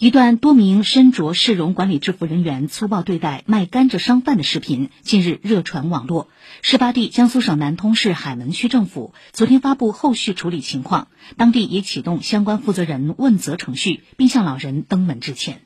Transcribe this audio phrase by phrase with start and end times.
[0.00, 6.30] 一段多名身着市容管理制服人员粗暴对待卖甘蔗商贩的视频近日热传网络。
[6.62, 15.60] 事发地江苏省南通市海门区政府昨天发布后续处理情况，当地也启动相关负责人问责程序，并向老人登门致歉。